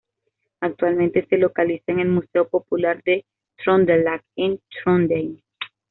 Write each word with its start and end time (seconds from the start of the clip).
Actualmente 0.61 1.27
se 1.27 1.37
localiza 1.37 1.91
en 1.91 1.99
el 1.99 2.07
Museo 2.07 2.47
Popular 2.49 3.03
de 3.03 3.23
Trøndelag, 3.57 4.23
en 4.35 4.59
Trondheim. 4.81 5.37